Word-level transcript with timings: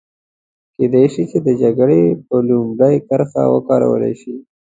کېدای 0.75 1.05
شي 1.13 1.23
چې 1.31 1.37
د 1.45 1.49
جګړې 1.61 2.01
په 2.27 2.35
لومړۍ 2.49 2.95
کرښه 3.07 3.43
وکارول 3.53 4.03
شي. 4.21 4.35